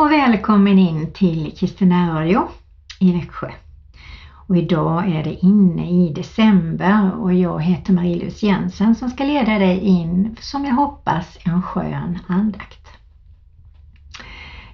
Och 0.00 0.12
välkommen 0.12 0.78
in 0.78 1.12
till 1.12 1.56
Kristina 1.56 2.20
Radio 2.20 2.48
i 3.00 3.12
Växjö. 3.12 3.50
Och 4.46 4.56
idag 4.56 5.08
är 5.08 5.24
det 5.24 5.34
inne 5.34 5.90
i 5.90 6.12
december 6.12 7.20
och 7.20 7.34
jag 7.34 7.62
heter 7.62 7.92
Marie-Louise 7.92 8.46
Jensen 8.46 8.94
som 8.94 9.10
ska 9.10 9.24
leda 9.24 9.58
dig 9.58 9.78
in, 9.78 10.36
som 10.40 10.64
jag 10.64 10.74
hoppas, 10.74 11.38
en 11.44 11.62
skön 11.62 12.18
andakt. 12.26 12.88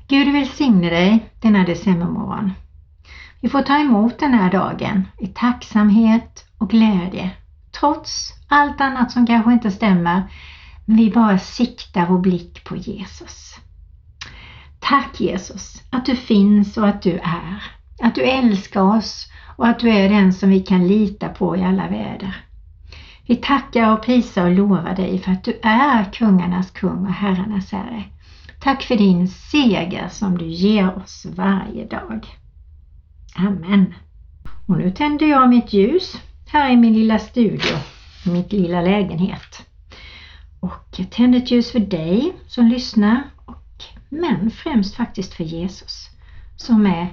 Gud 0.09 0.33
välsigne 0.33 0.91
dig 0.91 1.31
denna 1.41 1.65
decembermorgon. 1.65 2.53
Vi 3.41 3.49
får 3.49 3.63
ta 3.63 3.79
emot 3.79 4.19
den 4.19 4.35
här 4.35 4.53
dagen 4.53 5.05
i 5.19 5.27
tacksamhet 5.27 6.45
och 6.59 6.71
glädje, 6.71 7.31
trots 7.81 8.33
allt 8.49 8.81
annat 8.81 9.13
som 9.13 9.27
kanske 9.27 9.53
inte 9.53 9.71
stämmer. 9.71 10.23
Men 10.85 10.97
vi 10.97 11.11
bara 11.11 11.39
siktar 11.39 12.07
vår 12.07 12.19
blick 12.19 12.65
på 12.65 12.77
Jesus. 12.77 13.61
Tack 14.81 15.21
Jesus 15.21 15.83
att 15.91 16.07
du 16.07 16.17
finns 16.17 16.77
och 16.77 16.89
att 16.89 17.03
du 17.03 17.19
är. 17.19 17.63
Att 18.03 18.15
du 18.15 18.23
älskar 18.23 18.97
oss 18.97 19.27
och 19.57 19.67
att 19.67 19.79
du 19.79 19.91
är 19.91 20.09
den 20.09 20.33
som 20.33 20.51
vi 20.51 20.61
kan 20.61 20.89
lita 20.89 21.29
på 21.29 21.57
i 21.57 21.65
alla 21.65 21.89
väder. 21.89 22.47
Vi 23.27 23.37
tackar 23.37 23.93
och 23.93 24.03
prisar 24.03 24.45
och 24.45 24.55
lovar 24.55 24.97
dig 24.97 25.19
för 25.19 25.33
att 25.33 25.45
du 25.45 25.59
är 25.63 26.05
kungarnas 26.13 26.71
kung 26.71 27.07
och 27.07 27.13
herrarnas 27.13 27.73
herre. 27.73 28.05
Tack 28.61 28.83
för 28.83 28.97
din 28.97 29.29
seger 29.29 30.09
som 30.09 30.39
du 30.39 30.47
ger 30.47 30.97
oss 30.97 31.27
varje 31.37 31.87
dag. 31.87 32.27
Amen. 33.37 33.95
Och 34.67 34.79
nu 34.79 34.91
tänder 34.91 35.27
jag 35.27 35.49
mitt 35.49 35.73
ljus 35.73 36.21
här 36.47 36.71
i 36.71 36.77
min 36.77 36.95
lilla 36.95 37.19
studio, 37.19 37.77
i 38.27 38.31
min 38.31 38.45
lilla 38.51 38.81
lägenhet. 38.81 39.67
Och 40.61 40.97
jag 40.97 41.11
tänder 41.11 41.39
ett 41.39 41.51
ljus 41.51 41.73
för 41.73 41.81
dig 41.81 42.33
som 42.47 42.67
lyssnar 42.67 43.23
men 44.21 44.51
främst 44.51 44.95
faktiskt 44.95 45.35
för 45.35 45.45
Jesus 45.45 46.11
som 46.57 46.87
är 46.87 47.09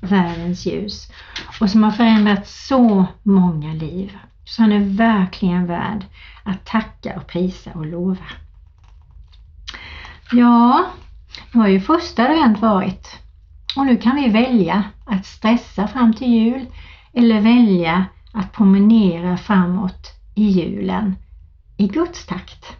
världens 0.00 0.66
ljus 0.66 1.12
och 1.60 1.70
som 1.70 1.82
har 1.82 1.90
förändrat 1.90 2.46
så 2.46 3.06
många 3.22 3.74
liv. 3.74 4.18
Så 4.44 4.62
han 4.62 4.72
är 4.72 4.96
verkligen 4.96 5.66
värd 5.66 6.04
att 6.42 6.66
tacka 6.66 7.16
och 7.16 7.26
prisa 7.26 7.70
och 7.74 7.86
lova. 7.86 8.24
Ja, 10.32 10.86
nu 11.52 11.60
har 11.60 11.68
ju 11.68 11.80
första 11.80 12.22
advent 12.22 12.60
varit 12.60 13.18
och 13.76 13.86
nu 13.86 13.96
kan 13.96 14.16
vi 14.16 14.28
välja 14.28 14.84
att 15.06 15.26
stressa 15.26 15.88
fram 15.88 16.14
till 16.14 16.28
jul 16.28 16.66
eller 17.12 17.40
välja 17.40 18.04
att 18.32 18.52
promenera 18.52 19.36
framåt 19.36 20.12
i 20.34 20.44
julen 20.44 21.16
i 21.76 21.86
Guds 21.86 22.26
takt. 22.26 22.76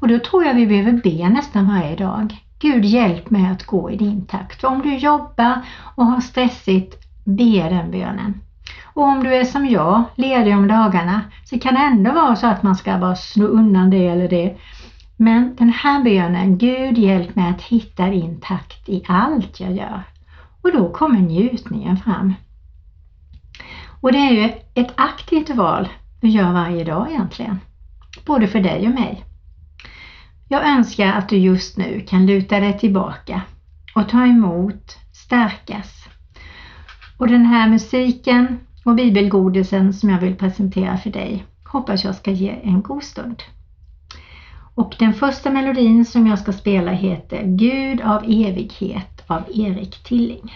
Och 0.00 0.08
då 0.08 0.18
tror 0.18 0.44
jag 0.44 0.54
vi 0.54 0.66
behöver 0.66 0.92
be 0.92 1.28
nästan 1.28 1.68
varje 1.68 1.96
dag. 1.96 2.36
Gud 2.58 2.84
hjälp 2.84 3.30
mig 3.30 3.46
att 3.46 3.66
gå 3.66 3.90
i 3.90 3.96
din 3.96 4.26
takt. 4.26 4.64
Om 4.64 4.82
du 4.82 4.96
jobbar 4.96 5.62
och 5.94 6.06
har 6.06 6.20
stressigt, 6.20 7.04
be 7.24 7.68
den 7.68 7.90
bönen. 7.90 8.40
Och 8.84 9.02
om 9.02 9.24
du 9.24 9.34
är 9.34 9.44
som 9.44 9.66
jag, 9.66 10.04
ledig 10.14 10.56
om 10.56 10.68
dagarna, 10.68 11.20
så 11.44 11.58
kan 11.58 11.74
det 11.74 11.80
ändå 11.80 12.12
vara 12.12 12.36
så 12.36 12.46
att 12.46 12.62
man 12.62 12.76
ska 12.76 12.98
bara 12.98 13.16
slå 13.16 13.46
undan 13.46 13.90
det 13.90 14.06
eller 14.06 14.28
det. 14.28 14.56
Men 15.16 15.56
den 15.56 15.70
här 15.70 16.04
bönen, 16.04 16.58
Gud 16.58 16.98
hjälp 16.98 17.36
mig 17.36 17.50
att 17.50 17.62
hitta 17.62 18.06
din 18.06 18.40
takt 18.40 18.88
i 18.88 19.04
allt 19.08 19.60
jag 19.60 19.72
gör. 19.72 20.02
Och 20.62 20.72
då 20.72 20.92
kommer 20.92 21.18
njutningen 21.18 21.96
fram. 21.96 22.34
Och 24.00 24.12
det 24.12 24.18
är 24.18 24.32
ju 24.32 24.52
ett 24.74 24.92
aktivt 24.94 25.50
val 25.50 25.88
vi 26.20 26.28
gör 26.28 26.52
varje 26.52 26.84
dag 26.84 27.10
egentligen. 27.10 27.60
Både 28.26 28.46
för 28.46 28.60
dig 28.60 28.86
och 28.88 28.94
mig. 28.94 29.24
Jag 30.48 30.68
önskar 30.68 31.06
att 31.12 31.28
du 31.28 31.36
just 31.36 31.76
nu 31.76 32.00
kan 32.08 32.26
luta 32.26 32.60
dig 32.60 32.78
tillbaka 32.78 33.42
och 33.94 34.08
ta 34.08 34.26
emot, 34.26 34.96
stärkas. 35.12 36.04
Och 37.16 37.28
den 37.28 37.46
här 37.46 37.68
musiken 37.68 38.58
och 38.84 38.94
bibelgodisen 38.94 39.92
som 39.92 40.10
jag 40.10 40.20
vill 40.20 40.34
presentera 40.34 40.96
för 40.96 41.10
dig 41.10 41.44
hoppas 41.64 42.04
jag 42.04 42.14
ska 42.14 42.30
ge 42.30 42.50
en 42.62 42.82
god 42.82 43.04
stund. 43.04 43.42
Och 44.74 44.96
den 44.98 45.14
första 45.14 45.50
melodin 45.50 46.04
som 46.04 46.26
jag 46.26 46.38
ska 46.38 46.52
spela 46.52 46.92
heter 46.92 47.42
Gud 47.44 48.00
av 48.00 48.24
evighet 48.24 49.24
av 49.26 49.42
Erik 49.54 50.02
Tilling. 50.04 50.52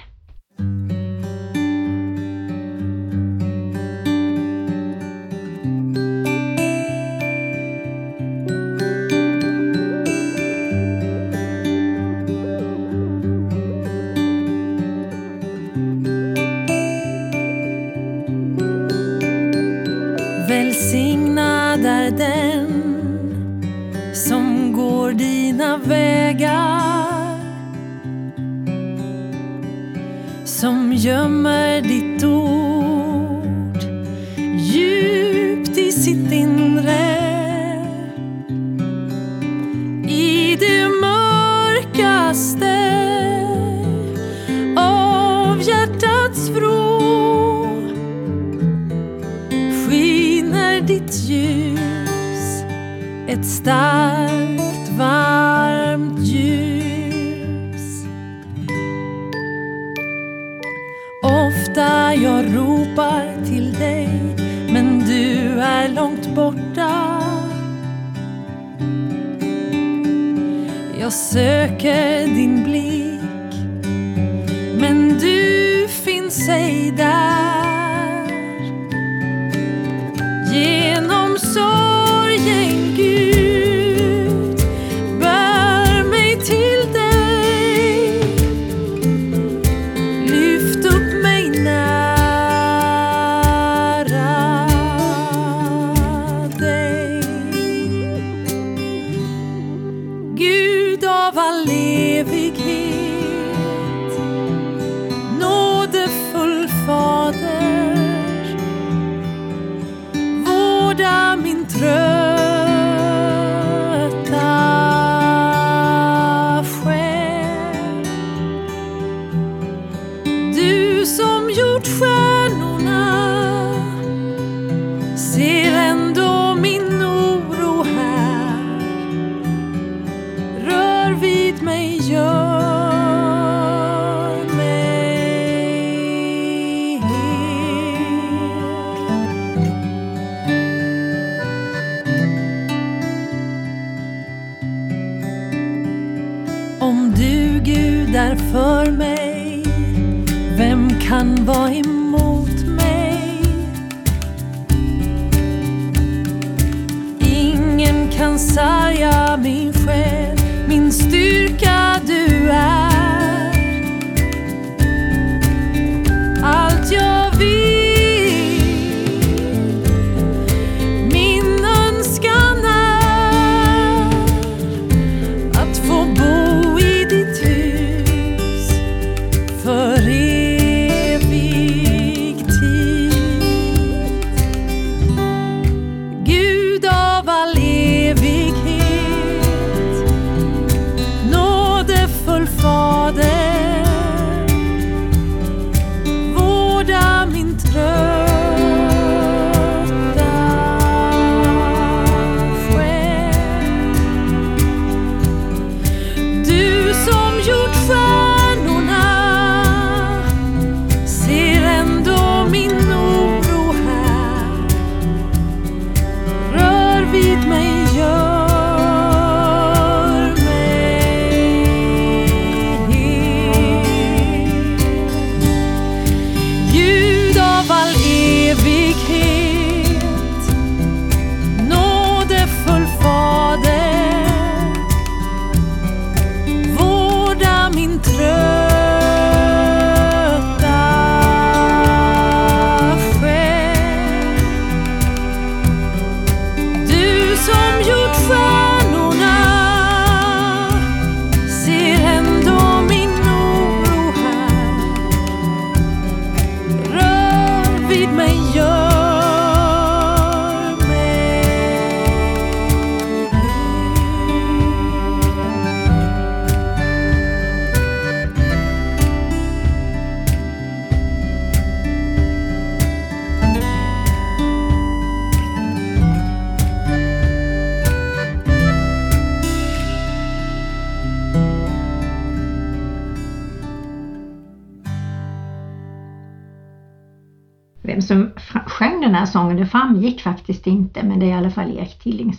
Gömmer 31.03 31.83
ditt 31.83 32.25
ord 32.25 33.83
djupt 34.57 35.79
i 35.79 35.93
sitt 35.93 36.33
inre. 36.33 37.19
I 40.09 40.57
det 40.61 40.89
mörkaste 41.01 42.75
av 44.77 45.63
hjärtats 45.63 46.49
vrå 46.49 47.67
skiner 49.87 50.81
ditt 50.81 51.15
ljus 51.15 52.63
ett 53.29 53.47
starkt, 53.47 54.32
Jag 71.03 71.13
söker 71.13 72.27
din 72.27 72.65
blick 72.65 73.55
men 74.81 75.19
du 75.19 75.89
finns 75.89 76.49
ej 76.49 76.93
där. 76.97 77.32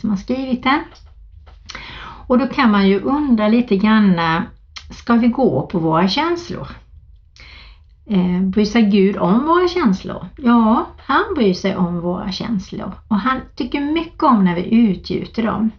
Som 0.04 0.10
har 0.10 0.18
skrivit 0.18 0.64
den. 0.64 0.80
Och 2.28 2.38
då 2.38 2.48
kan 2.48 2.72
man 2.72 2.88
ju 2.88 3.00
undra 3.00 3.48
lite 3.48 3.78
grann, 3.78 4.20
ska 4.90 5.14
vi 5.14 5.28
gå 5.28 5.68
på 5.68 5.80
våra 5.80 6.08
känslor? 6.08 6.68
Eh, 8.06 8.42
bryr 8.42 8.66
sig 8.66 8.82
Gud 8.82 9.18
om 9.18 9.46
våra 9.46 9.68
känslor? 9.68 10.28
Ja, 10.38 10.88
han 10.98 11.24
bryr 11.36 11.54
sig 11.54 11.76
om 11.76 12.00
våra 12.02 12.32
känslor 12.32 12.92
och 13.08 13.18
han 13.18 13.42
tycker 13.56 13.82
mycket 13.82 14.24
om 14.24 14.44
när 14.44 14.56
vi 14.56 14.76
utgjuter 14.76 15.44
dem. 15.44 15.72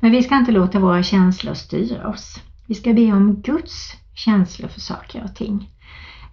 Men 0.00 0.10
vi 0.10 0.22
ska 0.22 0.36
inte 0.36 0.52
låta 0.52 0.78
våra 0.78 1.02
känslor 1.02 1.54
styra 1.54 2.08
oss. 2.08 2.40
Vi 2.66 2.74
ska 2.74 2.92
be 2.92 3.12
om 3.12 3.34
Guds 3.34 3.92
känslor 4.14 4.68
för 4.68 4.80
saker 4.80 5.24
och 5.24 5.34
ting. 5.34 5.70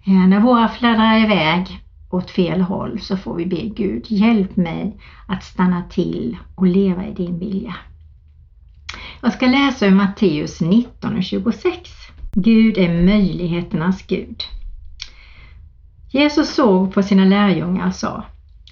Eh, 0.06 0.28
när 0.28 0.40
våra 0.40 0.68
fladdrar 0.68 1.24
iväg 1.24 1.83
åt 2.14 2.30
fel 2.30 2.60
håll 2.60 3.00
så 3.00 3.16
får 3.16 3.34
vi 3.34 3.46
be 3.46 3.62
Gud, 3.62 4.04
hjälp 4.08 4.56
mig 4.56 4.96
att 5.28 5.44
stanna 5.44 5.82
till 5.82 6.36
och 6.54 6.66
leva 6.66 7.06
i 7.06 7.12
din 7.12 7.38
vilja. 7.38 7.74
Jag 9.22 9.32
ska 9.32 9.46
läsa 9.46 9.86
ur 9.86 9.94
Matteus 9.94 10.60
19 10.60 11.16
och 11.16 11.24
26. 11.24 11.90
Gud 12.32 12.78
är 12.78 13.02
möjligheternas 13.04 14.02
Gud. 14.06 14.42
Jesus 16.10 16.54
såg 16.54 16.94
på 16.94 17.02
sina 17.02 17.24
lärjungar 17.24 17.86
och 17.86 17.94
sa 17.94 18.24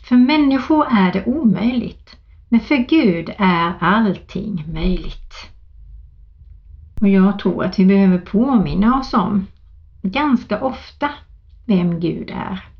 För 0.04 0.16
människor 0.16 0.86
är 0.90 1.12
det 1.12 1.24
omöjligt, 1.24 2.16
men 2.48 2.60
för 2.60 2.76
Gud 2.76 3.30
är 3.38 3.72
allting 3.80 4.64
möjligt. 4.72 5.34
Och 7.00 7.08
jag 7.08 7.38
tror 7.38 7.64
att 7.64 7.78
vi 7.78 7.84
behöver 7.84 8.18
påminna 8.18 8.98
oss 8.98 9.14
om 9.14 9.46
ganska 10.02 10.60
ofta 10.60 11.10
vem 11.66 12.00
Gud 12.00 12.30
är. 12.30 12.71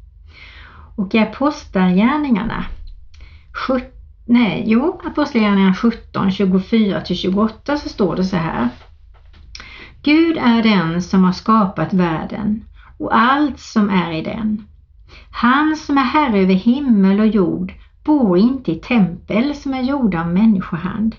Och 0.97 1.15
i 1.15 1.19
Apostlagärningarna 1.19 2.65
nej, 4.25 4.65
jo, 4.67 5.01
Apostlagärningarna 5.05 5.75
17, 5.75 6.31
24-28 6.31 7.77
så 7.77 7.89
står 7.89 8.17
det 8.17 8.25
så 8.25 8.37
här. 8.37 8.69
Gud 10.03 10.37
är 10.37 10.63
den 10.63 11.03
som 11.03 11.25
har 11.25 11.33
skapat 11.33 11.93
världen 11.93 12.65
och 12.99 13.17
allt 13.17 13.61
som 13.61 13.91
är 13.91 14.13
i 14.13 14.23
den. 14.23 14.67
Han 15.31 15.77
som 15.77 15.99
är 15.99 16.03
herre 16.03 16.39
över 16.39 16.55
himmel 16.55 17.21
och 17.21 17.27
jord 17.27 17.73
bor 18.05 18.39
inte 18.39 18.73
i 18.73 18.75
tempel 18.75 19.55
som 19.55 19.75
är 19.75 19.83
gjorda 19.83 20.21
av 20.21 20.29
människohand. 20.29 21.17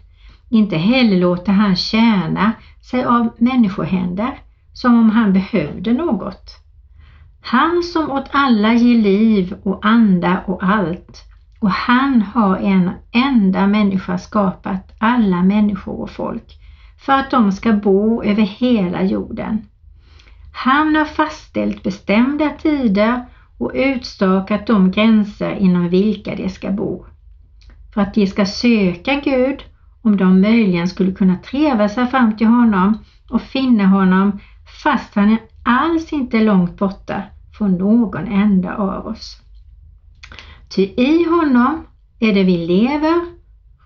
Inte 0.50 0.78
heller 0.78 1.18
låter 1.18 1.52
han 1.52 1.76
tjäna 1.76 2.52
sig 2.82 3.04
av 3.04 3.30
människohänder 3.38 4.40
som 4.74 5.00
om 5.00 5.10
han 5.10 5.34
behövde 5.34 5.94
något. 5.94 6.63
Han 7.46 7.84
som 7.84 8.12
åt 8.12 8.30
alla 8.32 8.74
ger 8.74 9.02
liv 9.02 9.56
och 9.64 9.80
anda 9.86 10.44
och 10.48 10.64
allt 10.64 11.24
och 11.60 11.72
han 11.72 12.22
har 12.22 12.58
en 12.58 12.92
enda 13.12 13.68
människa 13.68 14.18
skapat 14.18 14.96
alla 14.98 15.44
människor 15.44 16.02
och 16.02 16.10
folk 16.10 16.60
för 17.06 17.14
att 17.14 17.32
de 17.32 17.52
ska 17.52 17.74
bo 17.74 18.24
över 18.24 18.42
hela 18.44 19.04
jorden. 19.04 19.62
Han 20.54 20.96
har 20.96 21.06
fastställt 21.06 21.84
bestämda 21.84 22.50
tider 22.50 23.26
och 23.58 23.72
utstakat 23.74 24.68
de 24.68 24.92
gränser 24.92 25.56
inom 25.56 25.90
vilka 25.90 26.36
de 26.36 26.50
ska 26.50 26.72
bo. 26.72 27.06
För 27.94 28.02
att 28.02 28.14
de 28.14 28.28
ska 28.28 28.46
söka 28.46 29.16
Gud, 29.24 29.64
om 30.02 30.18
de 30.18 30.42
möjligen 30.42 30.88
skulle 30.88 31.12
kunna 31.12 31.36
treva 31.36 31.90
sig 31.90 32.08
fram 32.08 32.38
till 32.38 32.48
honom 32.48 32.98
och 33.30 33.42
finna 33.42 33.86
honom 33.86 34.40
fast 34.84 35.16
han 35.16 35.38
alls 35.64 36.14
inte 36.14 36.40
långt 36.40 36.78
borta 36.78 37.24
från 37.58 37.72
någon 37.72 38.28
enda 38.28 38.76
av 38.76 39.08
oss. 39.08 39.42
Ty 40.70 40.82
i 40.82 41.30
honom 41.30 41.86
är 42.20 42.34
det 42.34 42.44
vi 42.44 42.68
lever, 42.68 43.22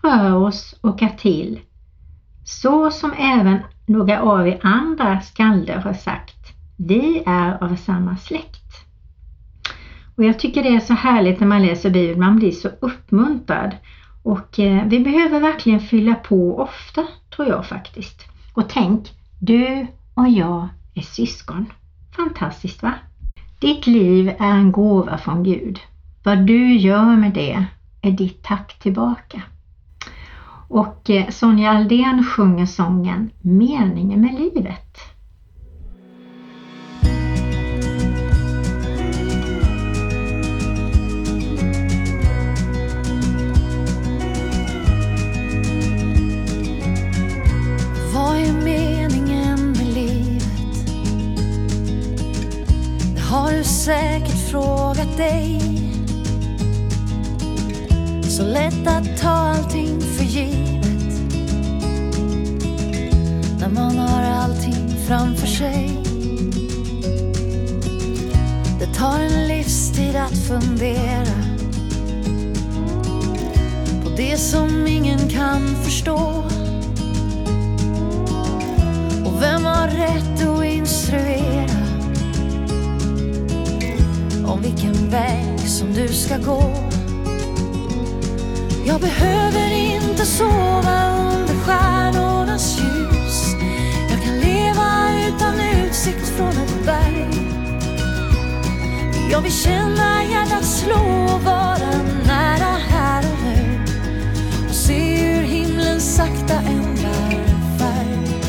rör 0.03 0.35
oss 0.35 0.75
och 0.81 1.03
är 1.03 1.09
till, 1.09 1.59
så 2.45 2.91
som 2.91 3.13
även 3.17 3.57
några 3.85 4.21
av 4.21 4.47
er 4.47 4.59
andra 4.61 5.21
skalder 5.21 5.77
har 5.77 5.93
sagt, 5.93 6.53
vi 6.77 7.23
är 7.25 7.63
av 7.63 7.75
samma 7.75 8.17
släkt. 8.17 8.87
Och 10.15 10.23
jag 10.23 10.39
tycker 10.39 10.63
det 10.63 10.75
är 10.75 10.79
så 10.79 10.93
härligt 10.93 11.39
när 11.39 11.47
man 11.47 11.61
läser 11.61 11.89
Bibeln, 11.89 12.19
man 12.19 12.35
blir 12.35 12.51
så 12.51 12.69
uppmuntrad. 12.79 13.75
Och 14.23 14.59
eh, 14.59 14.87
vi 14.87 14.99
behöver 14.99 15.39
verkligen 15.39 15.79
fylla 15.79 16.15
på 16.15 16.59
ofta, 16.59 17.03
tror 17.35 17.47
jag 17.47 17.65
faktiskt. 17.65 18.21
Och 18.53 18.69
tänk, 18.69 19.11
du 19.39 19.87
och 20.13 20.29
jag 20.29 20.69
är 20.97 21.01
syskon. 21.01 21.65
Fantastiskt 22.15 22.83
va? 22.83 22.93
Ditt 23.59 23.87
liv 23.87 24.29
är 24.39 24.51
en 24.51 24.71
gåva 24.71 25.17
från 25.17 25.43
Gud. 25.43 25.79
Vad 26.23 26.45
du 26.45 26.75
gör 26.75 27.15
med 27.15 27.33
det 27.33 27.65
är 28.01 28.11
ditt 28.11 28.43
tack 28.43 28.79
tillbaka. 28.79 29.41
Och 30.67 31.09
eh, 31.09 31.29
Sonja 31.29 31.71
Aldén 31.71 32.23
sjunger 32.23 32.65
sången 32.65 33.29
Meningen 33.41 34.21
med 34.21 34.33
livet. 34.33 35.16
Har 53.29 53.51
du 53.51 53.63
säkert 53.63 54.49
frågat 54.51 55.17
dig. 55.17 55.61
Så 58.29 58.43
lätt 58.43 58.87
att 58.87 59.17
ta 59.21 59.29
allting 59.29 60.01
för 60.01 60.23
givet. 60.23 61.19
När 63.59 63.69
man 63.69 63.97
har 63.97 64.23
allting 64.23 64.95
framför 65.07 65.47
sig. 65.47 66.03
Det 68.79 68.93
tar 68.93 69.19
en 69.19 69.47
livstid 69.47 70.15
att 70.15 70.37
fundera 70.37 71.33
På 74.03 74.09
det 74.17 74.37
som 74.37 74.87
ingen 74.87 75.29
kan 75.29 75.75
förstå. 75.83 76.43
Och 79.25 79.41
vem 79.41 79.65
har 79.65 79.87
rätt 79.87 80.47
att 80.47 80.65
instruera? 80.65 81.76
Om 84.47 84.61
vilken 84.61 85.09
väg 85.09 85.59
som 85.59 85.93
du 85.93 86.07
ska 86.07 86.37
gå. 86.37 86.73
Jag 88.85 89.01
behöver 89.01 89.71
inte 89.71 90.25
sova 90.25 91.09
under 91.33 91.53
stjärnornas 91.53 92.79
ljus. 92.79 93.55
Jag 94.09 94.23
kan 94.23 94.39
leva 94.39 95.09
utan 95.27 95.53
utsikt 95.59 96.27
från 96.27 96.49
ett 96.49 96.85
berg. 96.85 97.27
Jag 99.31 99.41
vill 99.41 99.53
känna 99.53 100.23
hjärtat 100.23 100.65
slå 100.65 101.25
och 101.35 101.43
vara 101.43 101.91
nära 102.27 102.77
här 102.89 103.23
och 103.31 103.39
nu 103.43 103.79
och 104.69 104.75
se 104.75 105.15
hur 105.15 105.43
himlen 105.43 106.01
sakta 106.01 106.53
ändrar 106.53 107.45
färg. 107.79 108.41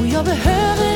Och 0.00 0.06
jag 0.06 0.24
behöver 0.24 0.93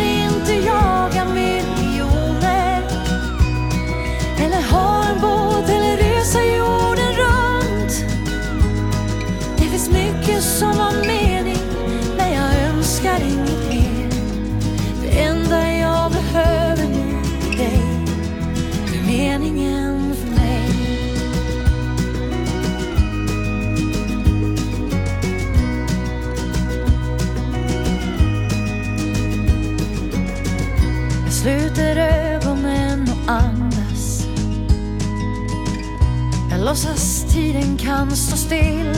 låtsas 36.78 37.24
tiden 37.32 37.76
kan 37.76 38.16
stå 38.16 38.36
still. 38.36 38.92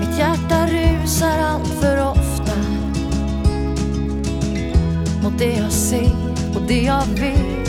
Mitt 0.00 0.18
hjärta 0.18 0.66
rusar 0.66 1.38
allt 1.38 1.68
för 1.68 2.08
ofta 2.10 2.52
mot 5.22 5.38
det 5.38 5.52
jag 5.56 5.72
ser 5.72 6.12
och 6.54 6.62
det 6.68 6.82
jag 6.82 7.04
vill. 7.04 7.64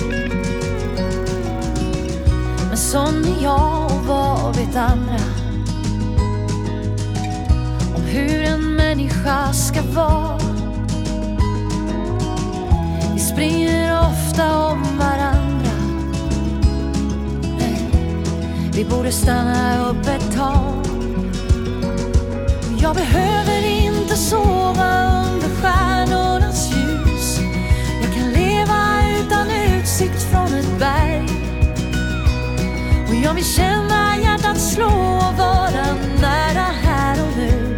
Men 2.67 2.77
sån 2.77 3.25
är 3.25 3.43
jag 3.43 3.85
och 3.85 4.05
vad 4.05 4.55
vet 4.55 4.75
andra 4.75 5.19
om 7.95 8.01
hur 8.01 8.43
en 8.43 8.75
människa 8.75 9.53
ska 9.53 9.81
vara. 9.81 10.39
Vi 13.13 13.19
springer 13.19 13.99
ofta 13.99 14.57
om 14.57 14.88
Vi 18.73 18.85
borde 18.85 19.11
stanna 19.11 19.89
upp 19.89 20.07
ett 20.07 20.35
tag. 20.37 20.85
Jag 22.81 22.95
behöver 22.95 23.65
inte 23.65 24.15
sova 24.15 25.23
under 25.25 25.49
stjärnornas 25.61 26.71
ljus. 26.71 27.39
Jag 28.01 28.13
kan 28.13 28.31
leva 28.31 29.01
utan 29.19 29.47
utsikt 29.51 30.23
från 30.31 30.53
ett 30.53 30.79
berg. 30.79 31.29
Och 33.09 33.15
jag 33.15 33.33
vill 33.33 33.45
känna 33.45 34.17
hjärtat 34.17 34.61
slå 34.61 35.17
och 35.17 35.37
vara 35.37 35.85
nära 36.21 36.65
här 36.83 37.17
och 37.23 37.37
nu. 37.37 37.77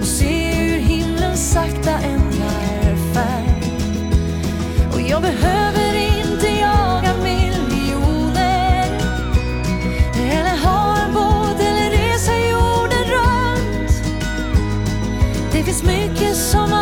Och 0.00 0.06
se 0.06 0.52
hur 0.52 0.78
himlen 0.78 1.36
sakta 1.36 1.90
ändrar 1.90 2.96
färg. 3.14 3.72
Och 4.92 5.00
jag 5.00 5.22
behöver 5.22 5.79
Det 15.60 15.64
finns 15.64 15.82
mycket 15.82 16.36
som 16.36 16.79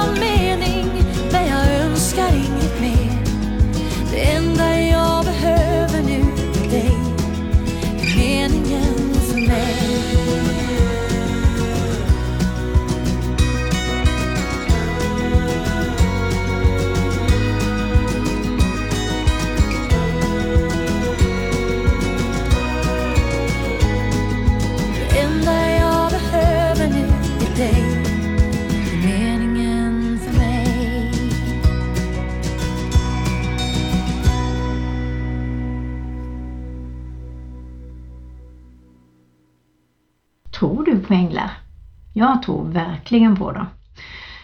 Jag 42.18 42.42
tror 42.42 42.64
verkligen 42.64 43.36
på 43.36 43.52
dem. 43.52 43.66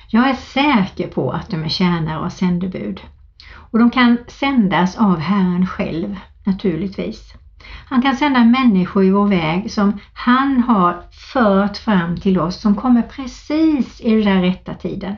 Jag 0.08 0.30
är 0.30 0.34
säker 0.34 1.08
på 1.08 1.30
att 1.30 1.50
de 1.50 1.64
är 1.64 1.68
tjänare 1.68 2.24
och 2.26 2.32
sändebud. 2.32 3.00
Och 3.70 3.78
de 3.78 3.90
kan 3.90 4.18
sändas 4.28 4.96
av 4.96 5.18
Herren 5.18 5.66
själv, 5.66 6.16
naturligtvis. 6.44 7.34
Han 7.88 8.02
kan 8.02 8.16
sända 8.16 8.44
människor 8.44 9.04
i 9.04 9.10
vår 9.10 9.26
väg 9.26 9.72
som 9.72 9.98
han 10.12 10.60
har 10.60 11.02
fört 11.32 11.76
fram 11.76 12.16
till 12.16 12.38
oss 12.38 12.60
som 12.60 12.74
kommer 12.74 13.02
precis 13.02 14.00
i 14.00 14.10
den 14.10 14.24
där 14.24 14.42
rätta 14.42 14.74
tiden. 14.74 15.14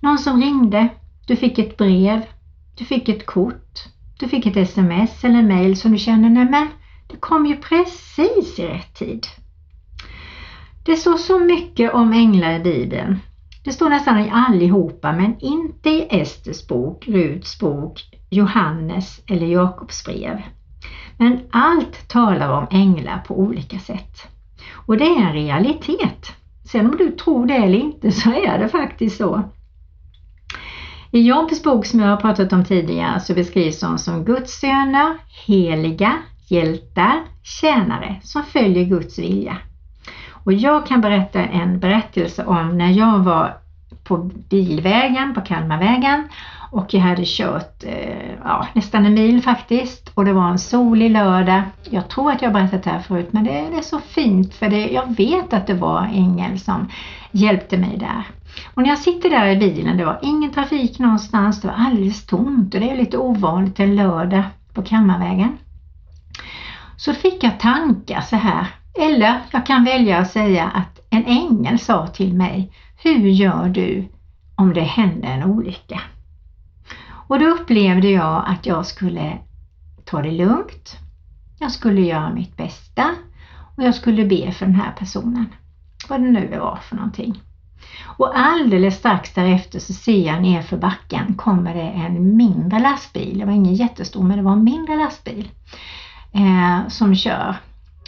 Någon 0.00 0.18
som 0.18 0.40
ringde, 0.40 0.88
du 1.26 1.36
fick 1.36 1.58
ett 1.58 1.76
brev, 1.76 2.22
du 2.78 2.84
fick 2.84 3.08
ett 3.08 3.26
kort, 3.26 3.84
du 4.18 4.28
fick 4.28 4.46
ett 4.46 4.56
sms 4.56 5.24
eller 5.24 5.42
mail 5.42 5.76
som 5.76 5.92
du 5.92 5.98
känner, 5.98 6.28
nej 6.28 6.44
men 6.44 6.68
det 7.06 7.16
kom 7.16 7.46
ju 7.46 7.56
precis 7.56 8.58
i 8.58 8.66
rätt 8.66 8.94
tid. 8.94 9.26
Det 10.84 10.96
står 10.96 11.16
så 11.16 11.38
mycket 11.38 11.94
om 11.94 12.12
änglar 12.12 12.52
i 12.52 12.58
Bibeln. 12.58 13.18
Det 13.64 13.72
står 13.72 13.88
nästan 13.88 14.18
i 14.18 14.30
allihopa 14.30 15.12
men 15.12 15.36
inte 15.40 15.90
i 15.90 16.06
Esters 16.10 16.66
bok, 16.66 17.08
Ruts 17.08 17.58
bok, 17.58 18.00
Johannes 18.30 19.20
eller 19.26 19.46
Jakobs 19.46 20.04
brev. 20.04 20.42
Men 21.18 21.40
allt 21.50 22.08
talar 22.08 22.48
om 22.48 22.66
änglar 22.70 23.18
på 23.18 23.38
olika 23.38 23.78
sätt. 23.78 24.28
Och 24.86 24.96
det 24.96 25.04
är 25.04 25.20
en 25.20 25.32
realitet. 25.32 26.32
Sen 26.64 26.86
om 26.86 26.96
du 26.96 27.10
tror 27.10 27.46
det 27.46 27.54
eller 27.54 27.78
inte 27.78 28.12
så 28.12 28.30
är 28.30 28.58
det 28.58 28.68
faktiskt 28.68 29.16
så. 29.16 29.42
I 31.10 31.20
Jobs 31.20 31.62
bok 31.62 31.86
som 31.86 32.00
jag 32.00 32.08
har 32.08 32.16
pratat 32.16 32.52
om 32.52 32.64
tidigare 32.64 33.20
så 33.20 33.34
beskrivs 33.34 33.80
de 33.80 33.98
som 33.98 34.24
Guds 34.24 34.60
söner, 34.60 35.18
heliga, 35.46 36.18
hjältar, 36.48 37.24
tjänare 37.42 38.20
som 38.22 38.42
följer 38.42 38.84
Guds 38.84 39.18
vilja. 39.18 39.56
Och 40.44 40.52
jag 40.52 40.86
kan 40.86 41.00
berätta 41.00 41.40
en 41.40 41.78
berättelse 41.78 42.44
om 42.44 42.78
när 42.78 42.90
jag 42.90 43.18
var 43.18 43.56
på 44.04 44.16
bilvägen, 44.48 45.34
på 45.34 45.40
Kalmarvägen 45.40 46.28
och 46.70 46.94
jag 46.94 47.00
hade 47.00 47.22
kört 47.26 47.84
eh, 47.84 48.34
ja, 48.44 48.66
nästan 48.72 49.06
en 49.06 49.14
mil 49.14 49.42
faktiskt 49.42 50.10
och 50.14 50.24
det 50.24 50.32
var 50.32 50.48
en 50.48 50.58
solig 50.58 51.10
lördag. 51.10 51.62
Jag 51.90 52.08
tror 52.08 52.30
att 52.30 52.42
jag 52.42 52.48
har 52.48 52.54
berättat 52.54 52.82
det 52.82 52.90
här 52.90 53.00
förut 53.00 53.28
men 53.32 53.44
det, 53.44 53.50
det 53.50 53.76
är 53.76 53.82
så 53.82 53.98
fint 54.00 54.54
för 54.54 54.68
det, 54.68 54.86
jag 54.88 55.16
vet 55.16 55.52
att 55.52 55.66
det 55.66 55.74
var 55.74 56.10
en 56.12 56.58
som 56.58 56.88
hjälpte 57.30 57.76
mig 57.76 57.96
där. 57.98 58.24
Och 58.74 58.82
när 58.82 58.88
jag 58.88 58.98
sitter 58.98 59.30
där 59.30 59.46
i 59.46 59.56
bilen, 59.56 59.96
det 59.96 60.04
var 60.04 60.18
ingen 60.22 60.50
trafik 60.50 60.98
någonstans, 60.98 61.60
det 61.60 61.68
var 61.68 61.74
alldeles 61.74 62.26
tomt 62.26 62.74
och 62.74 62.80
det 62.80 62.90
är 62.90 62.96
lite 62.96 63.18
ovanligt 63.18 63.80
en 63.80 63.96
lördag 63.96 64.42
på 64.74 64.82
Kalmarvägen. 64.82 65.58
Så 66.96 67.12
fick 67.12 67.44
jag 67.44 67.60
tankar 67.60 68.20
så 68.20 68.36
här, 68.36 68.66
eller 68.98 69.40
jag 69.50 69.66
kan 69.66 69.84
välja 69.84 70.18
att 70.18 70.30
säga 70.30 70.64
att 70.64 71.00
en 71.10 71.24
ängel 71.24 71.78
sa 71.78 72.06
till 72.06 72.34
mig, 72.34 72.72
hur 73.02 73.28
gör 73.28 73.68
du 73.68 74.08
om 74.56 74.74
det 74.74 74.80
händer 74.80 75.28
en 75.28 75.44
olycka? 75.44 76.00
Och 77.10 77.38
då 77.38 77.46
upplevde 77.46 78.08
jag 78.10 78.44
att 78.46 78.66
jag 78.66 78.86
skulle 78.86 79.38
ta 80.04 80.22
det 80.22 80.30
lugnt, 80.30 80.96
jag 81.58 81.72
skulle 81.72 82.00
göra 82.00 82.32
mitt 82.32 82.56
bästa 82.56 83.14
och 83.76 83.82
jag 83.82 83.94
skulle 83.94 84.24
be 84.24 84.52
för 84.52 84.66
den 84.66 84.74
här 84.74 84.92
personen. 84.98 85.46
Vad 86.08 86.20
det 86.20 86.30
nu 86.30 86.58
var 86.58 86.76
för 86.76 86.96
någonting. 86.96 87.40
Och 88.04 88.38
alldeles 88.38 88.96
strax 88.96 89.34
därefter 89.34 89.78
så 89.78 89.92
ser 89.92 90.26
jag 90.26 90.42
nerför 90.42 90.76
backen 90.76 91.34
kommer 91.34 91.74
det 91.74 91.90
en 91.90 92.36
mindre 92.36 92.78
lastbil. 92.80 93.38
Det 93.38 93.44
var 93.44 93.52
ingen 93.52 93.74
jättestor 93.74 94.22
men 94.22 94.36
det 94.36 94.42
var 94.42 94.52
en 94.52 94.64
mindre 94.64 94.96
lastbil 94.96 95.48
eh, 96.32 96.88
som 96.88 97.14
kör. 97.14 97.56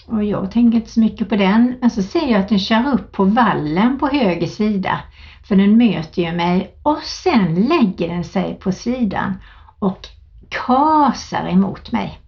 Och 0.06 0.24
jag 0.24 0.50
tänker 0.50 0.78
inte 0.78 0.90
så 0.90 1.00
mycket 1.00 1.28
på 1.28 1.36
den 1.36 1.76
men 1.80 1.90
så 1.90 2.02
ser 2.02 2.26
jag 2.26 2.40
att 2.40 2.48
den 2.48 2.58
kör 2.58 2.92
upp 2.92 3.12
på 3.12 3.24
vallen 3.24 3.98
på 3.98 4.06
höger 4.06 4.46
sida. 4.46 5.00
För 5.48 5.56
den 5.56 5.78
möter 5.78 6.22
ju 6.22 6.32
mig 6.32 6.74
och 6.82 7.02
sen 7.02 7.54
lägger 7.54 8.08
den 8.08 8.24
sig 8.24 8.54
på 8.54 8.72
sidan 8.72 9.34
och 9.78 10.08
kasar 10.48 11.48
emot 11.48 11.92
mig. 11.92 12.18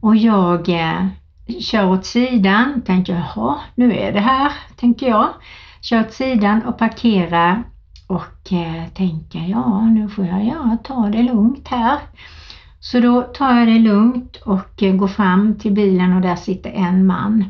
Och 0.00 0.16
jag 0.16 0.68
eh, 0.68 1.06
kör 1.60 1.90
åt 1.90 2.06
sidan, 2.06 2.82
tänker 2.82 3.14
jaha, 3.14 3.58
nu 3.74 3.96
är 3.96 4.12
det 4.12 4.20
här, 4.20 4.52
tänker 4.76 5.08
jag. 5.08 5.28
Kör 5.80 6.00
åt 6.00 6.12
sidan 6.12 6.62
och 6.62 6.78
parkerar 6.78 7.62
och 8.06 8.52
eh, 8.52 8.88
tänker 8.94 9.38
ja, 9.38 9.80
nu 9.80 10.08
får 10.08 10.26
jag 10.26 10.44
ja, 10.44 10.76
ta 10.84 11.08
det 11.08 11.22
lugnt 11.22 11.68
här. 11.68 11.98
Så 12.90 13.00
då 13.00 13.22
tar 13.22 13.58
jag 13.58 13.68
det 13.68 13.78
lugnt 13.78 14.36
och 14.36 14.82
eh, 14.82 14.94
går 14.94 15.08
fram 15.08 15.58
till 15.58 15.72
bilen 15.72 16.12
och 16.12 16.20
där 16.20 16.36
sitter 16.36 16.70
en 16.70 17.06
man. 17.06 17.44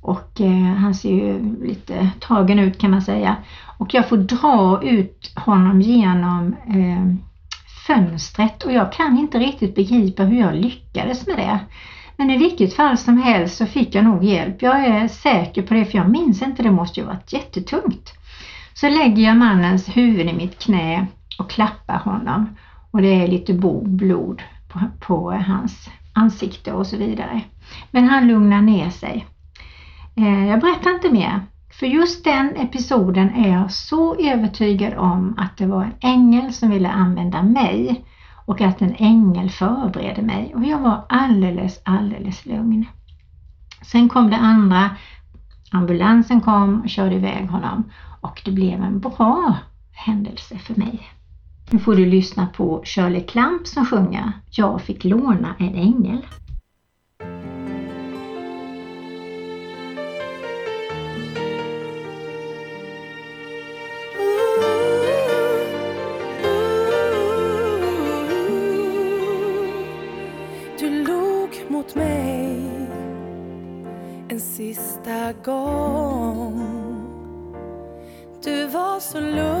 Och 0.00 0.40
eh, 0.40 0.74
han 0.76 0.94
ser 0.94 1.14
ju 1.14 1.56
lite 1.66 2.10
tagen 2.20 2.58
ut 2.58 2.78
kan 2.78 2.90
man 2.90 3.02
säga. 3.02 3.36
Och 3.78 3.94
jag 3.94 4.08
får 4.08 4.16
dra 4.16 4.80
ut 4.82 5.32
honom 5.36 5.80
genom 5.80 6.56
eh, 6.66 7.14
fönstret 7.86 8.62
och 8.62 8.72
jag 8.72 8.92
kan 8.92 9.18
inte 9.18 9.38
riktigt 9.38 9.74
begripa 9.74 10.22
hur 10.22 10.40
jag 10.40 10.54
lyckades 10.54 11.26
med 11.26 11.36
det. 11.36 11.58
Men 12.16 12.30
i 12.30 12.36
vilket 12.36 12.74
fall 12.74 12.98
som 12.98 13.18
helst 13.18 13.56
så 13.56 13.66
fick 13.66 13.94
jag 13.94 14.04
nog 14.04 14.24
hjälp. 14.24 14.62
Jag 14.62 14.84
är 14.84 15.08
säker 15.08 15.62
på 15.62 15.74
det 15.74 15.84
för 15.84 15.98
jag 15.98 16.10
minns 16.10 16.42
inte, 16.42 16.62
det 16.62 16.70
måste 16.70 17.00
ju 17.00 17.06
varit 17.06 17.32
jättetungt. 17.32 18.12
Så 18.74 18.88
lägger 18.88 19.22
jag 19.22 19.36
mannens 19.36 19.88
huvud 19.88 20.26
i 20.26 20.32
mitt 20.32 20.58
knä 20.58 21.06
och 21.38 21.50
klappar 21.50 21.98
honom 21.98 22.56
och 22.90 23.02
det 23.02 23.22
är 23.22 23.28
lite 23.28 23.52
blod 23.84 24.42
på, 24.68 24.80
på 25.00 25.32
hans 25.32 25.90
ansikte 26.12 26.72
och 26.72 26.86
så 26.86 26.96
vidare. 26.96 27.40
Men 27.90 28.04
han 28.04 28.28
lugnar 28.28 28.62
ner 28.62 28.90
sig. 28.90 29.26
Eh, 30.16 30.46
jag 30.46 30.60
berättar 30.60 30.90
inte 30.90 31.12
mer. 31.12 31.40
För 31.70 31.86
just 31.86 32.24
den 32.24 32.56
episoden 32.56 33.34
är 33.34 33.52
jag 33.52 33.72
så 33.72 34.14
övertygad 34.14 34.94
om 34.94 35.34
att 35.38 35.56
det 35.56 35.66
var 35.66 35.82
en 35.82 35.94
ängel 36.00 36.52
som 36.52 36.70
ville 36.70 36.88
använda 36.88 37.42
mig 37.42 38.04
och 38.46 38.60
att 38.60 38.82
en 38.82 38.94
ängel 38.98 39.50
förberedde 39.50 40.22
mig 40.22 40.54
och 40.54 40.64
jag 40.64 40.78
var 40.78 41.06
alldeles, 41.08 41.80
alldeles 41.84 42.46
lugn. 42.46 42.86
Sen 43.82 44.08
kom 44.08 44.30
det 44.30 44.36
andra, 44.36 44.90
ambulansen 45.72 46.40
kom 46.40 46.80
och 46.80 46.88
körde 46.88 47.14
iväg 47.14 47.50
honom 47.50 47.90
och 48.20 48.42
det 48.44 48.50
blev 48.50 48.82
en 48.82 49.00
bra 49.00 49.56
händelse 49.92 50.58
för 50.58 50.74
mig. 50.74 51.10
Nu 51.70 51.78
får 51.78 51.94
du 51.94 52.06
lyssna 52.06 52.46
på 52.46 52.82
Shirley 52.84 53.20
Clamp 53.20 53.66
som 53.66 53.86
sjunger 53.86 54.32
Jag 54.50 54.80
fick 54.82 55.04
låna 55.04 55.54
en 55.58 55.74
ängel. 55.74 56.26
Du 70.80 71.04
log 71.04 71.50
mot 71.68 71.94
mig 71.94 72.78
sista 74.40 75.32
gång. 75.44 76.62
Du 78.44 78.66
var 78.66 79.00
så 79.00 79.20
lugn. 79.20 79.57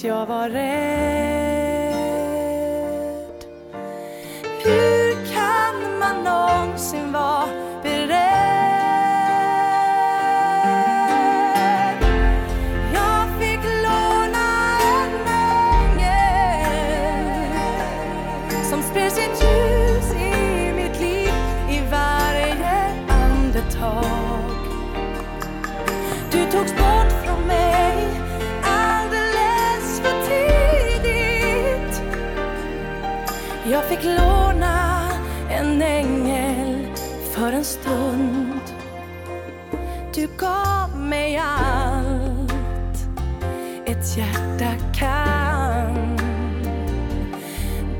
Att 0.00 0.04
jag 0.04 0.26
var 0.26 0.48
rädd. 0.48 1.90
Hur 4.64 5.34
kan 5.34 5.98
man 5.98 6.24
någonsin 6.24 7.12
vara 7.12 7.39
fick 33.90 34.04
låna 34.04 35.10
en 35.50 35.82
ängel 35.82 36.86
för 37.34 37.52
en 37.52 37.64
stund. 37.64 38.60
Du 40.14 40.28
gav 40.38 40.96
mig 40.96 41.36
allt 41.36 42.52
ett 43.86 44.16
hjärta 44.16 44.72
kan. 44.94 46.16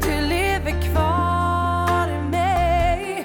Du 0.02 0.28
lever 0.28 0.92
kvar 0.92 2.08
i 2.08 2.30
mig 2.30 3.24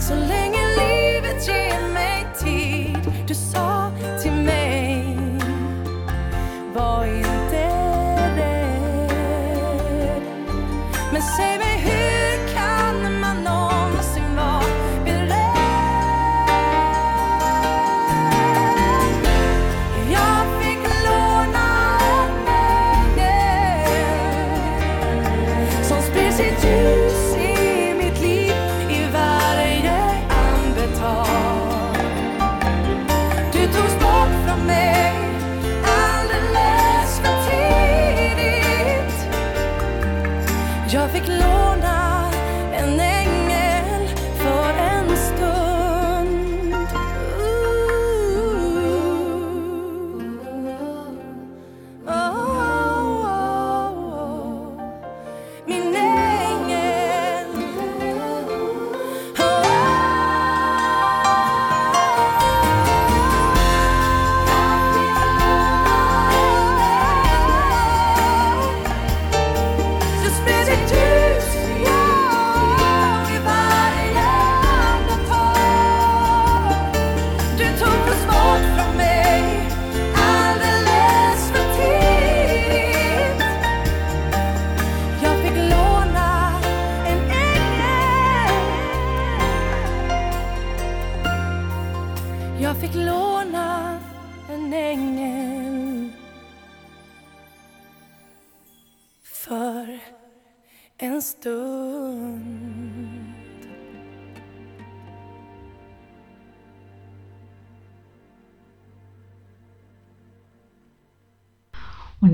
så 0.00 0.14
länge 0.14 0.58
livet 0.78 1.48
ger 1.48 1.92
mig 1.92 2.26
tid. 2.38 3.12
Du 3.28 3.34
sa 3.34 3.90
till 4.22 4.32
mig, 4.32 5.18
var 6.74 7.04
inte 7.04 7.68
rädd. 8.36 10.22
Men 11.12 11.22
säg 11.22 11.63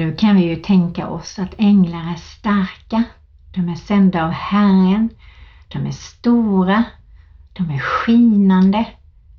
nu 0.01 0.17
kan 0.17 0.37
vi 0.37 0.43
ju 0.43 0.57
tänka 0.57 1.09
oss 1.09 1.39
att 1.39 1.55
änglar 1.59 2.13
är 2.13 2.17
starka. 2.17 3.05
De 3.55 3.69
är 3.69 3.75
sända 3.75 4.25
av 4.25 4.31
Herren. 4.31 5.11
De 5.69 5.87
är 5.87 5.91
stora. 5.91 6.85
De 7.53 7.71
är 7.71 7.79
skinande. 7.79 8.87